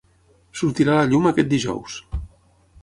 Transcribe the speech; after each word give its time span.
Sortirà 0.61 0.95
a 0.95 1.03
la 1.03 1.11
llum 1.11 1.29
aquest 1.33 1.53
dijous. 1.53 2.01